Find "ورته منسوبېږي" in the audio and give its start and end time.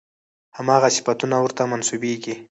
1.41-2.35